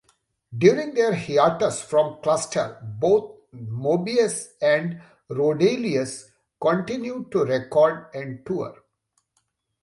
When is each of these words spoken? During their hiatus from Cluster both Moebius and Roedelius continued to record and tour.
During 0.57 0.95
their 0.95 1.13
hiatus 1.13 1.83
from 1.83 2.23
Cluster 2.23 2.75
both 2.81 3.35
Moebius 3.53 4.47
and 4.59 4.99
Roedelius 5.29 6.31
continued 6.59 7.31
to 7.33 7.43
record 7.45 8.07
and 8.15 8.43
tour. 8.43 8.83